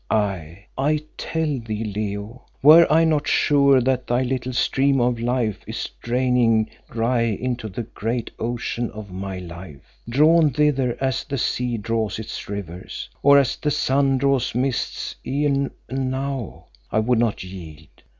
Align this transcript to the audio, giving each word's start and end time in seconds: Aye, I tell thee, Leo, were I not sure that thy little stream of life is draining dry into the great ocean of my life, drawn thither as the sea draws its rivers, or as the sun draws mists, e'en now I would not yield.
Aye, 0.09 0.65
I 0.79 1.03
tell 1.15 1.59
thee, 1.59 1.83
Leo, 1.83 2.45
were 2.63 2.91
I 2.91 3.03
not 3.03 3.27
sure 3.27 3.79
that 3.81 4.07
thy 4.07 4.23
little 4.23 4.51
stream 4.51 4.99
of 4.99 5.19
life 5.19 5.63
is 5.67 5.87
draining 6.01 6.71
dry 6.89 7.21
into 7.21 7.69
the 7.69 7.83
great 7.83 8.31
ocean 8.39 8.89
of 8.93 9.11
my 9.11 9.37
life, 9.37 9.99
drawn 10.09 10.49
thither 10.49 10.97
as 10.99 11.23
the 11.23 11.37
sea 11.37 11.77
draws 11.77 12.17
its 12.17 12.49
rivers, 12.49 13.09
or 13.21 13.37
as 13.37 13.55
the 13.57 13.69
sun 13.69 14.17
draws 14.17 14.55
mists, 14.55 15.17
e'en 15.23 15.69
now 15.91 16.65
I 16.91 16.97
would 16.97 17.19
not 17.19 17.43
yield. 17.43 17.89